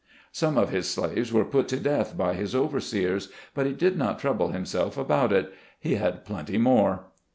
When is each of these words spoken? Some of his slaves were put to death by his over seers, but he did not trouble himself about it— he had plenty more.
Some 0.31 0.57
of 0.57 0.71
his 0.71 0.89
slaves 0.89 1.31
were 1.31 1.45
put 1.45 1.67
to 1.67 1.79
death 1.79 2.17
by 2.17 2.33
his 2.33 2.55
over 2.55 2.79
seers, 2.79 3.29
but 3.53 3.67
he 3.67 3.73
did 3.73 3.99
not 3.99 4.17
trouble 4.17 4.47
himself 4.47 4.97
about 4.97 5.31
it— 5.31 5.53
he 5.79 5.93
had 5.93 6.25
plenty 6.25 6.57
more. 6.57 7.03